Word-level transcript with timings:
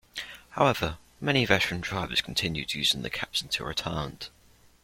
However, 0.53 0.97
many 1.19 1.45
veteran 1.45 1.79
drivers 1.81 2.21
continued 2.21 2.73
using 2.73 3.03
the 3.03 3.11
caps 3.11 3.39
until 3.39 3.67
retirement. 3.67 4.31